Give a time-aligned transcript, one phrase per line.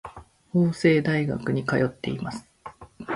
[0.51, 2.49] 法政大学に通っています。